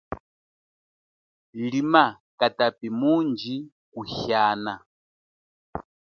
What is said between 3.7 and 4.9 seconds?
kuhiana.